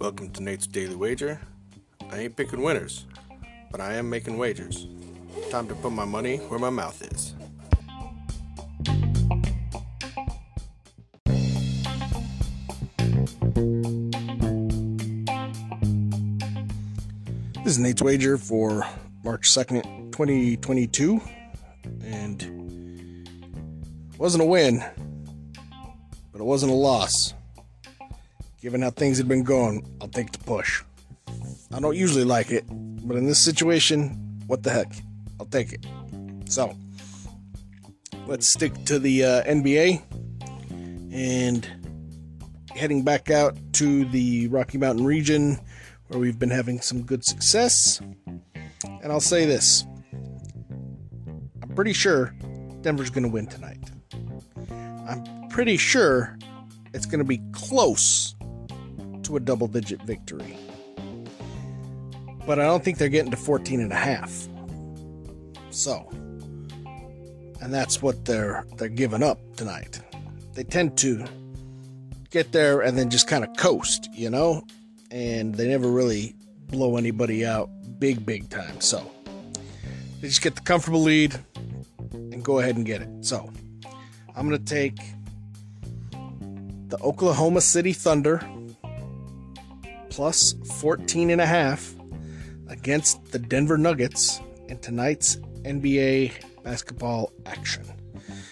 [0.00, 1.38] Welcome to Nate's Daily Wager.
[2.10, 3.04] I ain't picking winners,
[3.70, 4.86] but I am making wagers.
[5.50, 7.34] Time to put my money where my mouth is.
[17.62, 18.86] This is Nate's Wager for
[19.22, 21.20] March 2nd, 2022.
[22.02, 22.42] And
[24.14, 24.82] it wasn't a win,
[26.32, 27.34] but it wasn't a loss.
[28.60, 30.82] Given how things had been going, I'll take the push.
[31.72, 34.10] I don't usually like it, but in this situation,
[34.46, 34.92] what the heck?
[35.38, 35.86] I'll take it.
[36.44, 36.76] So,
[38.26, 40.02] let's stick to the uh, NBA
[41.12, 41.68] and
[42.74, 45.58] heading back out to the Rocky Mountain region
[46.08, 48.00] where we've been having some good success.
[48.84, 49.86] And I'll say this
[51.62, 52.34] I'm pretty sure
[52.82, 53.90] Denver's going to win tonight.
[55.08, 56.36] I'm pretty sure
[56.92, 58.34] it's going to be close
[59.30, 60.56] to a double digit victory.
[62.46, 64.48] But I don't think they're getting to 14 and a half.
[65.70, 66.08] So,
[67.60, 70.00] and that's what they're they're giving up tonight.
[70.54, 71.24] They tend to
[72.30, 74.64] get there and then just kind of coast, you know?
[75.12, 76.34] And they never really
[76.66, 77.70] blow anybody out
[78.00, 78.80] big big time.
[78.80, 79.08] So,
[80.20, 81.38] they just get the comfortable lead
[82.12, 83.08] and go ahead and get it.
[83.20, 83.48] So,
[84.34, 84.98] I'm going to take
[86.88, 88.40] the Oklahoma City Thunder
[90.10, 91.94] plus 14 and a half
[92.68, 97.84] against the Denver Nuggets in tonight's NBA basketball action.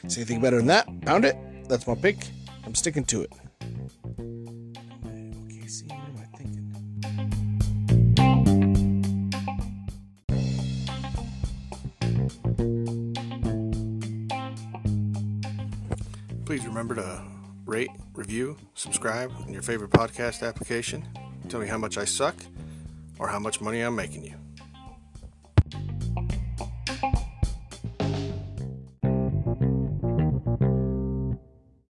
[0.06, 0.88] See anything better than that?
[1.02, 1.36] Pound it.
[1.68, 2.16] That's my pick.
[2.64, 3.32] I'm sticking to it.
[16.46, 17.22] Please remember to
[17.66, 21.06] rate, review, subscribe in your favorite podcast application.
[21.48, 22.36] Tell me how much I suck
[23.18, 24.34] or how much money I'm making you.